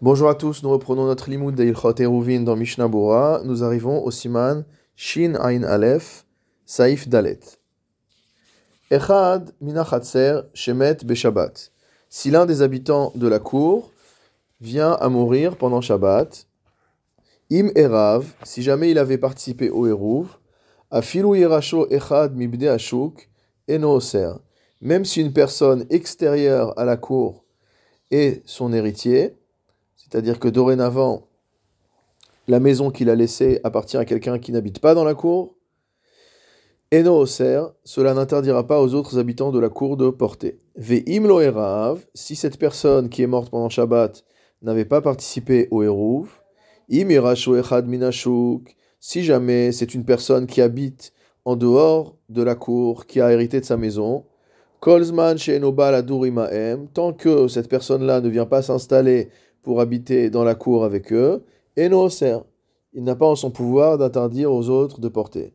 [0.00, 3.40] Bonjour à tous, nous reprenons notre limoud de Ilchot Eruvin dans Mishnah Bora.
[3.44, 6.24] Nous arrivons au siman Shin Ain Aleph,
[6.64, 7.40] Saif Dalet.
[8.92, 11.72] Echad minachatser shemet beshabbat.
[12.08, 13.90] Si l'un des habitants de la cour
[14.60, 16.46] vient à mourir pendant Shabbat,
[17.50, 20.28] im erav, si jamais il avait participé au Eruv,
[20.92, 23.28] afilu yerasho echad mibde ashuk,
[23.66, 24.34] eno oser.
[24.80, 27.44] Même si une personne extérieure à la cour
[28.12, 29.34] est son héritier,
[30.08, 31.28] c'est-à-dire que dorénavant,
[32.46, 35.54] la maison qu'il a laissée appartient à quelqu'un qui n'habite pas dans la cour.
[36.90, 40.58] Eno oser, cela n'interdira pas aux autres habitants de la cour de porter.
[40.74, 44.24] Ve'im lo erav, si cette personne qui est morte pendant Shabbat
[44.62, 46.28] n'avait pas participé au Eruv,
[46.90, 51.12] im echad minashuk, si jamais c'est une personne qui habite
[51.44, 54.24] en dehors de la cour, qui a hérité de sa maison,
[54.80, 55.36] kolzman
[56.94, 59.28] tant que cette personne-là ne vient pas s'installer
[59.62, 61.44] pour habiter dans la cour avec eux,
[61.76, 62.08] et non
[62.92, 65.54] Il n'a pas en son pouvoir d'interdire aux autres de porter.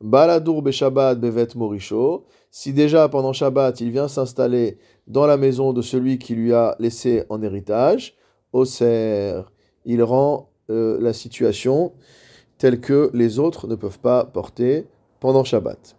[0.00, 2.24] Baladur beshabbat bevet morisho.
[2.50, 6.76] Si déjà pendant Shabbat il vient s'installer dans la maison de celui qui lui a
[6.78, 8.14] laissé en héritage,
[8.52, 9.40] oser,
[9.84, 11.92] il rend euh, la situation
[12.58, 14.86] telle que les autres ne peuvent pas porter
[15.20, 15.96] pendant Shabbat.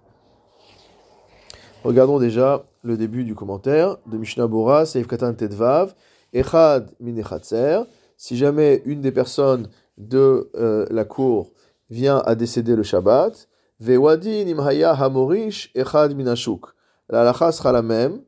[1.83, 5.93] Regardons déjà le début du commentaire de Mishnah Bora, Seif Katan Tedvav.
[6.35, 7.83] Echad minechatzer,
[8.17, 11.51] si jamais une des personnes de euh, la cour
[11.89, 13.47] vient à décéder le Shabbat,
[13.79, 16.75] ve'wadin imhaya hamorish echad minashuk.
[17.09, 18.21] La halakha sera la même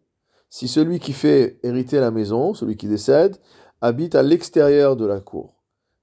[0.50, 3.38] si celui qui fait hériter la maison, celui qui décède,
[3.82, 5.56] habite à l'extérieur de la cour.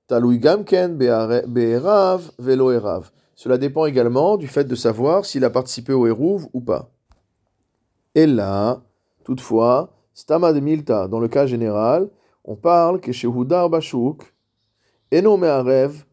[0.07, 3.11] Talui gamken be'erav velo erav.
[3.35, 6.91] Cela dépend également du fait de savoir s'il a participé au Hérouv ou pas.
[8.15, 8.83] Et là,
[9.25, 12.09] toutefois, Stamad Milta, dans le cas général,
[12.45, 14.23] on parle que chez Hudar Bashuk,
[15.13, 16.05] Eno Me'arev,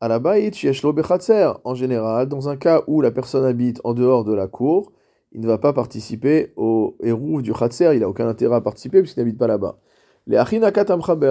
[0.00, 1.52] Alabayit Shieshlo Bechatzer.
[1.64, 4.92] En général, dans un cas où la personne habite en dehors de la cour,
[5.32, 9.00] il ne va pas participer au hérouf du Khatser, il n'a aucun intérêt à participer
[9.00, 9.78] puisqu'il n'habite pas là-bas.
[10.26, 10.84] Les Achinakat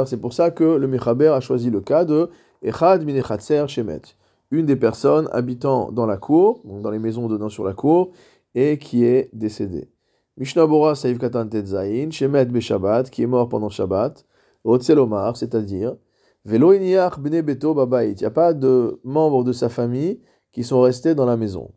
[0.08, 2.30] c'est pour ça que le Mechaber a choisi le cas de
[2.64, 4.02] Echad Mine Khatser Shemet.
[4.50, 8.12] Une des personnes habitant dans la cour, donc dans les maisons donnant sur la cour,
[8.56, 9.90] et qui est décédée.
[10.38, 14.26] Mishnah Bora Saïf Katan Tetzain, Shemet Beshabbat, qui est mort pendant Shabbat,
[14.66, 15.96] Otselomar, c'est-à-dire,
[16.44, 20.20] Velo Iniach Bne Beto Babait, il n'y a pas de membres de sa famille
[20.52, 21.72] qui sont restés dans la maison.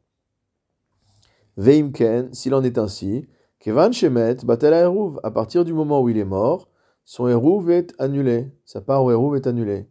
[1.57, 3.29] Veimken, s'il en est ainsi,
[3.61, 6.69] Kevan Shemet Batel Eruv, à partir du moment où il est mort,
[7.05, 9.87] son Eruv est annulé, sa part au Eruv est annulée.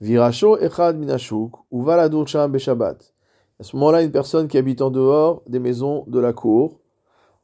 [0.00, 2.98] Virasho Echad Minashuk, ou Valadur Sham Beshabbat.
[3.58, 6.80] À ce moment-là, une personne qui habite en dehors des maisons de la cour,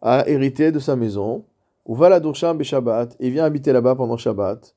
[0.02, 1.44] a hérité de sa maison,
[1.86, 4.74] ou va la Dursham Shabbat, et vient habiter là-bas pendant Shabbat.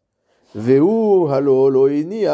[0.53, 0.80] Veu
[1.30, 2.25] halo mi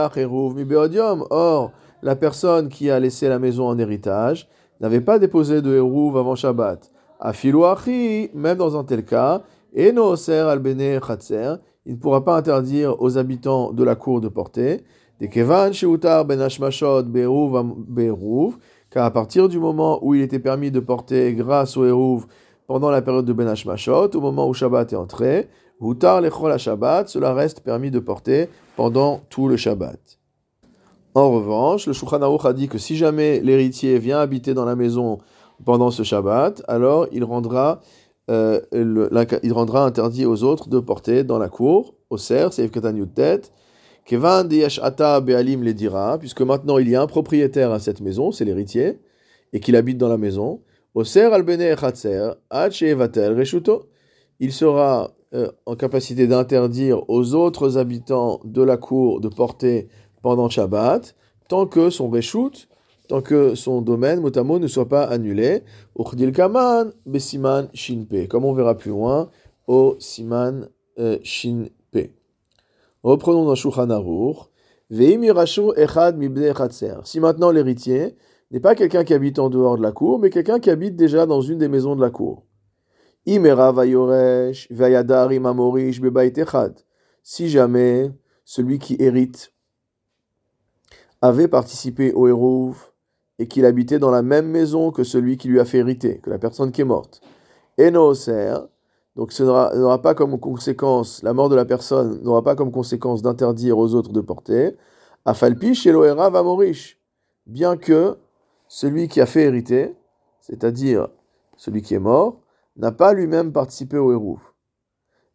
[1.30, 1.72] Or,
[2.04, 4.48] la personne qui a laissé la maison en héritage
[4.80, 6.92] n'avait pas déposé de Hérouv avant Shabbat.
[7.20, 11.00] Afilouachi, même dans un tel cas, et no al bene
[11.86, 14.84] il ne pourra pas interdire aux habitants de la cour de porter.
[15.20, 18.58] Des kevan sheutar ben hashmashot be'eruv,
[18.90, 22.28] car à partir du moment où il était permis de porter grâce au Hérouv,
[22.72, 25.50] pendant la période de Ben Hashmashot, au moment où Shabbat est entré,
[25.82, 30.00] Hutar lechol Shabbat, cela reste permis de porter pendant tout le Shabbat.
[31.14, 34.78] En revanche, le Shulchan Aruch a dit que si jamais l'héritier vient habiter dans la
[34.78, 35.18] maison
[35.66, 37.82] pendant ce Shabbat, alors il rendra,
[38.30, 42.72] euh, interdit aux autres de porter dans la cour, au cerf, c'est
[43.14, 43.52] tête,
[44.06, 44.48] Kevan
[44.82, 48.46] ata be'alim le dira, puisque maintenant il y a un propriétaire à cette maison, c'est
[48.46, 49.02] l'héritier,
[49.52, 50.62] et qu'il habite dans la maison,
[50.94, 51.06] il
[54.52, 59.88] sera euh, en capacité d'interdire aux autres habitants de la cour de porter
[60.22, 61.16] pendant Shabbat,
[61.48, 62.68] tant que son reshut,
[63.08, 65.64] tant que son domaine, motamo, ne soit pas annulé.
[66.34, 69.30] kaman besiman shinpe, comme on verra plus loin,
[69.68, 70.68] au siman
[71.00, 72.12] euh, shinpe.
[73.04, 74.50] Reprenons dans Shulchan Aruch.
[77.04, 78.16] Si maintenant l'héritier
[78.52, 81.26] n'est pas quelqu'un qui habite en dehors de la cour, mais quelqu'un qui habite déjà
[81.26, 82.46] dans une des maisons de la cour.
[87.24, 88.12] Si jamais
[88.44, 89.54] celui qui hérite
[91.22, 92.74] avait participé au héros
[93.40, 96.30] et qu'il habitait dans la même maison que celui qui lui a fait hériter, que
[96.30, 97.22] la personne qui est morte,
[97.78, 102.72] et donc ce n'aura pas comme conséquence, la mort de la personne n'aura pas comme
[102.72, 104.76] conséquence d'interdire aux autres de porter,
[105.26, 107.00] Afalpi chez va morish,
[107.46, 108.18] bien que
[108.74, 109.94] celui qui a fait hériter,
[110.40, 111.10] c'est-à-dire
[111.58, 112.40] celui qui est mort,
[112.78, 114.40] n'a pas lui-même participé au Hérouf.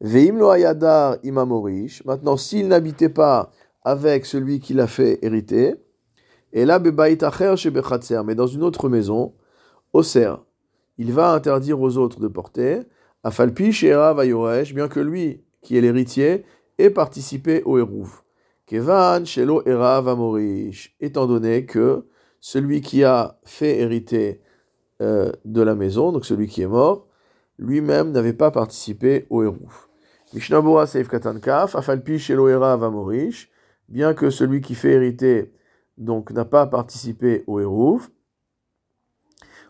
[0.00, 2.02] Veim lo ayadar imamorish.
[2.06, 3.50] Maintenant, s'il n'habitait pas
[3.82, 5.74] avec celui qui l'a fait hériter,
[6.54, 9.34] et là, mais dans une autre maison,
[10.02, 10.42] cerf,
[10.96, 12.84] il va interdire aux autres de porter,
[13.22, 16.46] afalpi shera vayoresh, bien que lui, qui est l'héritier,
[16.78, 18.22] ait participé au hérouv.
[18.64, 22.06] Kevan shelo erav amorish, étant donné que
[22.40, 24.40] celui qui a fait hériter
[25.02, 27.06] euh, de la maison, donc celui qui est mort,
[27.58, 29.88] lui-même n'avait pas participé au hérouf.
[30.34, 33.50] Mishnabura Seif Katankaf, Afalpi Sheloera Vamorish,
[33.88, 35.52] bien que celui qui fait hériter
[35.98, 38.10] donc n'a pas participé au hérouf,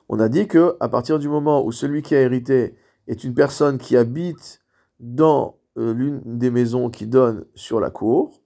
[0.09, 2.77] on a dit que à partir du moment où celui qui a hérité
[3.07, 4.61] est une personne qui habite
[5.01, 8.43] dans euh, l'une des maisons qui donnent sur la cour,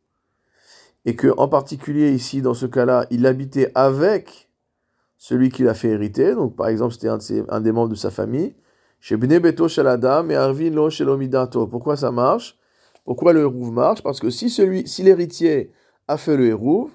[1.05, 4.51] et que en particulier ici dans ce cas-là, il habitait avec
[5.17, 7.09] celui qui l'a fait hériter, donc par exemple c'était
[7.49, 8.55] un, des membres de sa famille,
[9.01, 11.67] chez Beto Shaladam et Arvin Lo Shelomidato.
[11.67, 12.59] Pourquoi ça marche?
[13.05, 14.03] Pourquoi le hérouv marche?
[14.03, 15.73] Parce que si celui, si l'héritier
[16.07, 16.91] a fait le hérouv,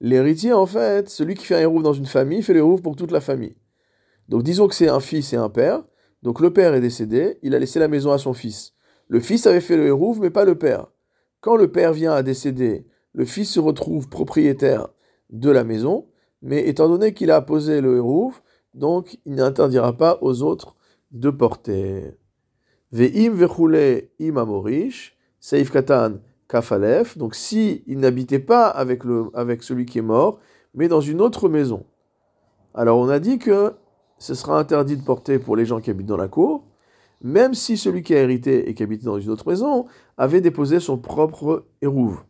[0.00, 2.96] l'héritier en fait, celui qui fait un hérouv dans une famille, fait le hérouv pour
[2.96, 3.56] toute la famille.
[4.28, 5.82] Donc disons que c'est un fils et un père,
[6.22, 8.74] donc le père est décédé, il a laissé la maison à son fils.
[9.08, 10.86] Le fils avait fait le hérouv, mais pas le père.
[11.40, 14.88] Quand le père vient à décéder, le fils se retrouve propriétaire
[15.30, 16.06] de la maison,
[16.42, 18.42] mais étant donné qu'il a posé le hérouf,
[18.74, 20.76] donc il n'interdira pas aux autres
[21.10, 22.14] de porter.
[22.92, 26.18] Ve'im ve'chule im amorish, seif katan
[26.48, 30.38] kafalef, donc si il n'habitait pas avec, le, avec celui qui est mort,
[30.74, 31.84] mais dans une autre maison.
[32.74, 33.74] Alors on a dit que
[34.18, 36.64] ce sera interdit de porter pour les gens qui habitent dans la cour,
[37.22, 39.86] même si celui qui a hérité et qui habitait dans une autre maison
[40.16, 42.22] avait déposé son propre hérouve.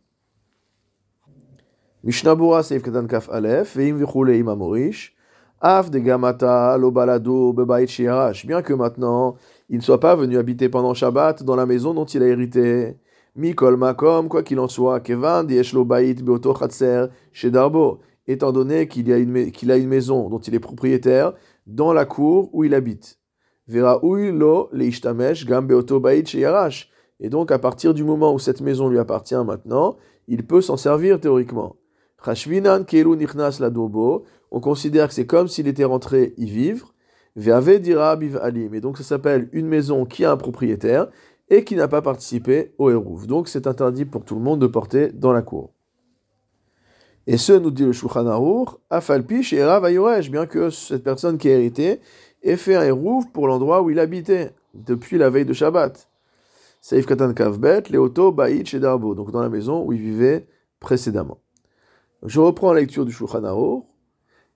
[2.03, 5.15] Katan Kaf Aleph, Veim Vichule Im Amorish,
[5.59, 9.35] Af de Gamata Lo Balado Bebait Shiarash, bien que maintenant
[9.69, 12.97] il ne soit pas venu habiter pendant Shabbat dans la maison dont il a hérité.
[13.35, 18.51] Mikol Makom, quoi qu'il en soit, Kevan Diesh Lo Bait Beoto Chatser chez Darbo, étant
[18.51, 21.33] donné qu'il a, une, qu'il a une maison dont il est propriétaire
[21.67, 23.19] dans la cour où il habite.
[23.67, 26.89] Vera Lo Leishtamesh Gam Bait Shiarash.
[27.21, 29.95] Et donc, à partir du moment où cette maison lui appartient maintenant,
[30.27, 31.75] il peut s'en servir théoriquement.
[34.53, 36.93] On considère que c'est comme s'il était rentré y vivre.
[37.35, 38.73] dira alim.
[38.73, 41.07] Et donc ça s'appelle une maison qui a un propriétaire
[41.49, 43.27] et qui n'a pas participé au hérouf.
[43.27, 45.71] Donc c'est interdit pour tout le monde de porter dans la cour.
[47.27, 49.61] Et ce, nous dit le Shulchan Aruch, Afalpish et
[50.29, 52.01] bien que cette personne qui a hérité
[52.41, 56.07] ait fait un hérouf pour l'endroit où il habitait depuis la veille de Shabbat.
[57.35, 60.47] Kavbet, Leoto, Darbo, donc dans la maison où il vivait
[60.79, 61.40] précédemment.
[62.23, 63.85] Je reprends la lecture du Shulchan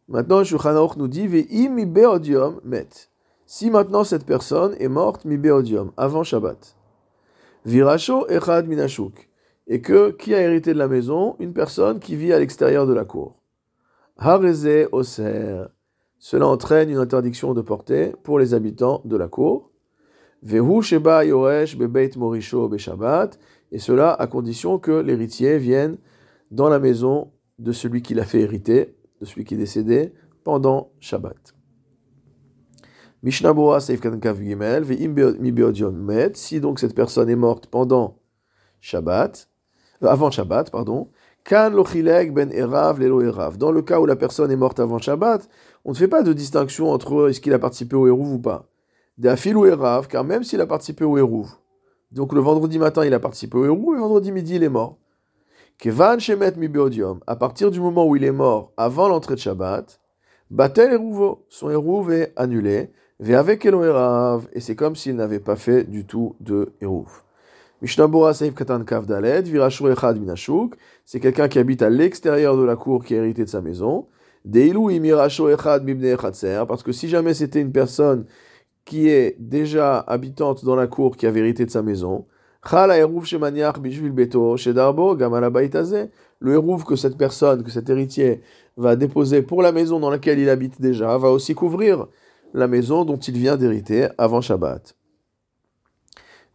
[0.08, 2.88] Maintenant, le Shulchan nous dit met.
[3.48, 6.76] Si maintenant cette personne est morte mi beodium, avant Shabbat.
[9.68, 11.36] Et que qui a hérité de la maison?
[11.40, 13.36] Une personne qui vit à l'extérieur de la cour.
[14.24, 14.88] Oser.
[16.20, 19.72] Cela entraîne une interdiction de porter pour les habitants de la cour.
[20.44, 20.60] Et
[23.80, 25.98] cela à condition que l'héritier vienne
[26.52, 30.14] dans la maison de celui qui l'a fait hériter, de celui qui est décédé,
[30.44, 31.56] pendant Shabbat.
[33.24, 34.86] Mishnah Seif Gimel,
[35.94, 38.20] Met, si donc cette personne est morte pendant
[38.82, 39.50] Shabbat,
[40.04, 41.10] euh, avant Shabbat, pardon,
[41.44, 43.58] Kan ben Erav lelo Erav.
[43.58, 45.48] Dans le cas où la personne est morte avant Shabbat,
[45.86, 48.68] on ne fait pas de distinction entre est-ce qu'il a participé au Hérouv ou pas.
[49.18, 51.56] D'Afil ou Erav, car même s'il a participé au Hérouv,
[52.12, 54.98] donc le vendredi matin il a participé au Hérouv, et vendredi midi il est mort.
[55.78, 56.70] Kevan Shemet mi
[57.28, 60.00] à partir du moment où il est mort avant l'entrée de Shabbat,
[60.50, 65.56] Batel Eruvo, son Eruv est annulé, Ve avec Erav, et c'est comme s'il n'avait pas
[65.56, 67.24] fait du tout de Eruv.
[67.82, 72.64] Mishnabura Seif Katan Kav Dalet, Virashur Echad Minashuk, c'est quelqu'un qui habite à l'extérieur de
[72.64, 74.08] la cour qui a hérité de sa maison.
[74.46, 76.16] Deilu Imirasho Echad Mibne
[76.68, 78.26] parce que si jamais c'était une personne
[78.86, 82.26] qui est déjà habitante dans la cour qui a hérité de sa maison,
[86.40, 88.42] le hérouf que cette personne, que cet héritier
[88.78, 92.08] va déposer pour la maison dans laquelle il habite déjà, va aussi couvrir
[92.54, 94.96] la maison dont il vient d'hériter avant Shabbat.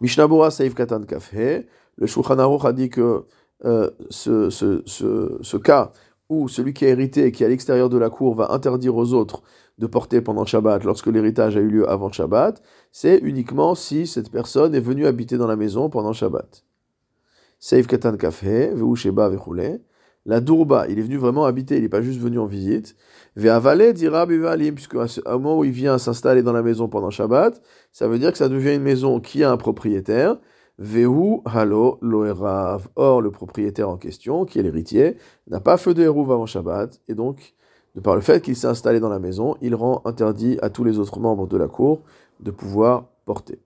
[0.00, 1.64] Mishnabura Saif Katan Kafhe,
[1.97, 3.25] le Shulchan a dit que
[3.64, 5.93] euh, ce, ce, cas
[6.31, 8.97] où celui qui a hérité et qui est à l'extérieur de la cour va interdire
[8.97, 9.43] aux autres
[9.80, 14.30] de porter pendant Shabbat lorsque l'héritage a eu lieu avant Shabbat, c'est uniquement si cette
[14.30, 16.64] personne est venue habiter dans la maison pendant Shabbat.
[17.58, 19.30] Seif katan kafhe, sheba
[20.26, 22.94] La dourba, il est venu vraiment habiter, il n'est pas juste venu en visite.
[23.37, 27.62] Ve'avale dira bivalim, puisque au moment où il vient s'installer dans la maison pendant Shabbat,
[27.90, 30.37] ça veut dire que ça devient une maison qui a un propriétaire.
[30.78, 32.88] Vehu halo loerav.
[32.96, 37.00] Or, le propriétaire en question, qui est l'héritier, n'a pas feu de Hérouv avant Shabbat,
[37.08, 37.54] et donc,
[37.94, 40.85] de par le fait qu'il s'est installé dans la maison, il rend interdit à tous
[40.85, 42.02] les autres membres de la cour
[42.40, 43.59] de pouvoir porter.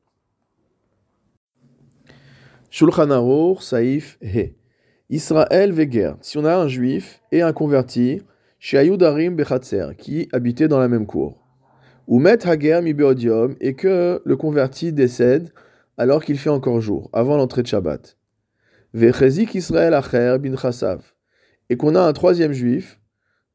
[2.71, 4.57] Shulchan Aruch, Saif, He.
[5.11, 6.15] Israël Veger.
[6.23, 8.23] Si on a un juif et un converti,
[8.59, 11.47] chez Ayudarim Bechatzer, qui habitait dans la même cour.
[12.09, 15.53] Ou Met Hager Mibeodium, et que le converti décède
[15.99, 18.17] alors qu'il fait encore jour, avant l'entrée de Shabbat.
[18.95, 21.13] Vechezik Israël Acher bin Chassav.
[21.71, 23.01] Et qu'on a un troisième juif,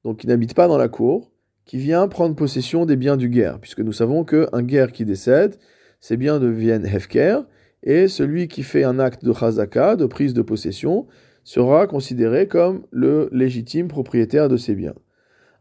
[0.04, 1.32] donc qui n'habite pas dans la cour,
[1.66, 5.58] qui vient prendre possession des biens du guerre, puisque nous savons qu'un guerre qui décède,
[6.00, 7.42] ses biens deviennent Hefker,
[7.84, 11.08] et celui qui fait un acte de Chazaka, de prise de possession,
[11.44, 14.96] sera considéré comme le légitime propriétaire de ses biens.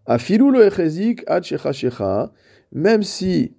[0.07, 1.25] Afilou lo echezik
[2.73, 3.55] même si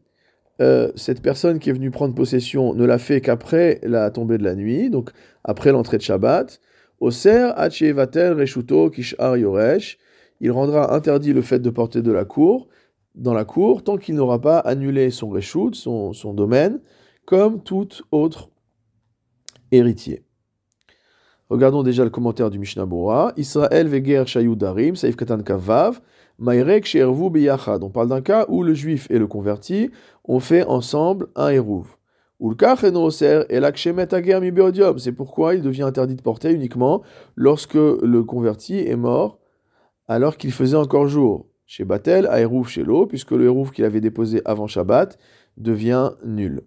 [0.62, 4.43] euh, cette personne qui est venue prendre possession ne l'a fait qu'après la tombée de
[4.43, 5.12] la nuit, donc
[5.43, 6.59] après l'entrée de Shabbat,
[7.00, 7.51] Oser
[7.93, 9.98] vatel reshuto kishar yoresh,
[10.39, 12.67] il rendra interdit le fait de porter de la cour,
[13.15, 16.79] dans la cour, tant qu'il n'aura pas annulé son reshut, son, domaine,
[17.25, 18.50] comme tout autre
[19.72, 20.24] héritier.
[21.50, 23.34] Regardons déjà le commentaire du Mishnah Bora.
[23.36, 26.00] Israël veger shayudarim, saif katan kavav,
[26.38, 27.84] mairek she'ervu biyachad.
[27.84, 29.89] On parle d'un cas où le juif et le converti
[30.24, 31.88] ont fait ensemble un eruv.
[34.98, 37.01] C'est pourquoi il devient interdit de porter uniquement
[37.36, 39.38] lorsque le converti est mort
[40.10, 41.46] alors qu'il faisait encore jour.
[41.68, 45.20] Chez Batel, à Eruv chez l'eau, puisque le Eruv qu'il avait déposé avant Shabbat
[45.56, 46.63] devient nul.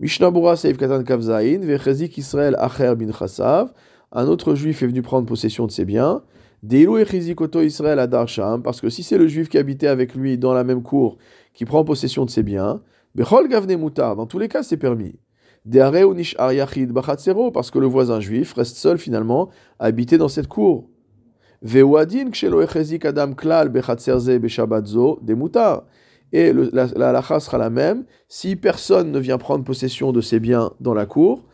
[0.00, 3.72] Mishnabura Seif Katan Kavzain, Vechezik Israël Acher bin Chassav,
[4.10, 6.22] un autre juif est venu prendre possession de ses biens.
[6.64, 10.52] Deilu Echizikoto Israël Adarsham, parce que si c'est le juif qui habitait avec lui dans
[10.52, 11.18] la même cour
[11.54, 12.82] qui prend possession de ses biens,
[13.14, 15.20] Bechol Gavne Mutar, dans tous les cas c'est permis.
[15.64, 20.28] Deare Unish Aryachid Bachatsero, parce que le voisin juif reste seul finalement à habiter dans
[20.28, 20.88] cette cour.
[26.32, 30.72] Et la, la sera la même si personne ne vient prendre possession de ses biens
[30.80, 31.44] dans la cour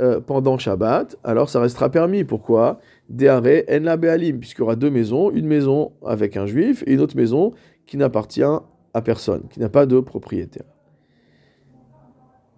[0.00, 2.24] euh, pendant Shabbat, alors ça restera permis.
[2.24, 2.80] Pourquoi?
[3.10, 6.94] Deare en la bealim, puisqu'il y aura deux maisons, une maison avec un juif et
[6.94, 7.52] une autre maison
[7.86, 10.64] qui n'appartient à personne, qui n'a pas de propriétaire.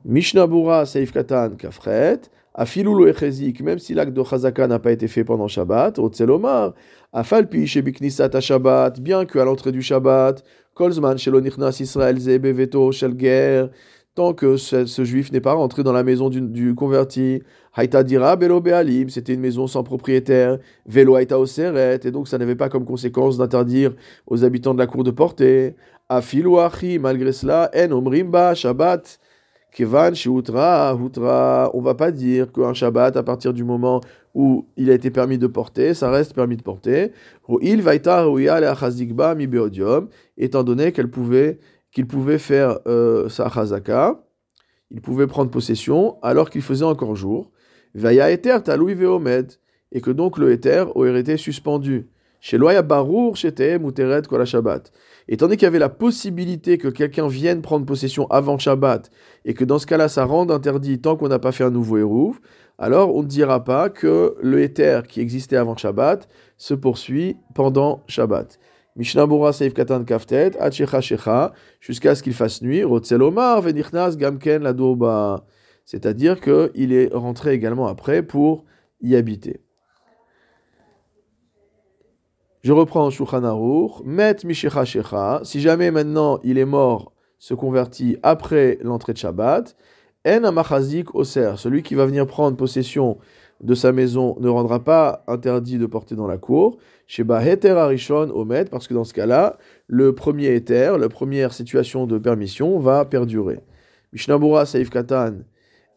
[0.04, 2.20] Mishnabura Seif Katan Kafret,
[2.56, 6.74] Afilulu Echezik, même si l'acte de Chazaka n'a pas été fait pendant Shabbat, Otzelomar,
[7.12, 10.44] Afalpi Shebiknisat Shabbat, bien qu'à l'entrée du Shabbat,
[10.74, 13.66] Kolzman Shelonichnas Israël Zebeveto Shelger,
[14.14, 17.42] tant que ce, juif n'est pas rentré dans la maison du, converti.
[17.74, 20.58] Haïta dira belo bealim, c'était une maison sans propriétaire.
[20.86, 23.94] Velo haïta oseret, et donc ça n'avait pas comme conséquence d'interdire
[24.28, 25.74] aux habitants de la cour de porter.
[26.08, 29.18] Afilu achi, malgré cela, en omrimba shabbat.
[29.74, 31.70] Kevan shiutra, hutra.
[31.74, 34.00] On va pas dire qu'un shabbat, à partir du moment
[34.32, 37.10] où il a été permis de porter, ça reste permis de porter.
[37.60, 38.24] Il vaita
[39.34, 41.58] mi beodium, étant donné qu'elle pouvait
[41.90, 44.24] qu'il pouvait faire euh, sa chazaka,
[44.90, 47.50] il pouvait prendre possession alors qu'il faisait encore jour.
[47.94, 49.52] Vaya eter veomed,
[49.92, 52.08] et que donc le éther aurait été suspendu.
[52.46, 53.54] Chez Loya Barour, chez
[54.44, 54.92] Shabbat.
[55.28, 59.10] Étant donné qu'il y avait la possibilité que quelqu'un vienne prendre possession avant Shabbat,
[59.46, 61.96] et que dans ce cas-là, ça rende interdit tant qu'on n'a pas fait un nouveau
[61.96, 62.40] Hérouv,
[62.76, 68.02] alors on ne dira pas que le éther qui existait avant Shabbat se poursuit pendant
[68.08, 68.58] Shabbat.
[68.94, 75.44] Mishnabura Seif Katan Kaftet, Shecha jusqu'à ce qu'il fasse nuit, Rotzelomar Venichnas Gamken la
[75.86, 78.66] C'est-à-dire qu'il est rentré également après pour
[79.00, 79.63] y habiter.
[82.64, 83.42] Je reprends Shulchan
[84.06, 89.76] Met Mishecha Shecha, si jamais maintenant il est mort, se convertit après l'entrée de Shabbat,
[90.26, 93.18] En Amachazik Oser, celui qui va venir prendre possession
[93.60, 96.78] de sa maison ne rendra pas interdit de porter dans la cour.
[97.06, 102.06] Chez Heter Arishon Omed, parce que dans ce cas-là, le premier Heter, la première situation
[102.06, 103.60] de permission, va perdurer.
[104.14, 105.40] Mishnabura Saif Katan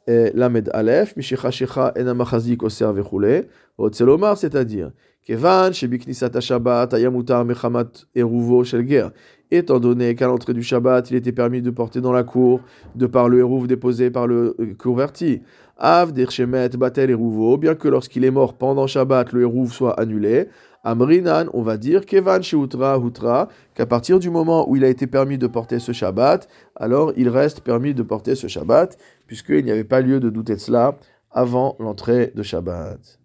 [0.05, 3.47] Lamed Aleph, Mishecha Shecha Enamachazik Oser Vechule,
[3.77, 4.91] Otzelomar, c'est-à-dire,
[5.27, 9.09] Kevan, Shebiknisat Shabbat, Ayamutar Mechamat Eruvo Shelger,
[9.51, 12.61] étant donné qu'à l'entrée du Shabbat, il était permis de porter dans la cour,
[12.95, 15.41] de par le Eruv déposé par le converti.
[15.75, 20.47] Av Derchemet Batel Eruvo, bien que lorsqu'il est mort pendant Shabbat, le Eruv soit annulé.
[20.85, 25.07] Amrinan, on va dire, Kevan Sheutra Hutra, qu'à partir du moment où il a été
[25.07, 29.71] permis de porter ce Shabbat, alors il reste permis de porter ce Shabbat, puisqu'il n'y
[29.71, 30.95] avait pas lieu de douter de cela
[31.31, 33.19] avant l'entrée de Shabbat.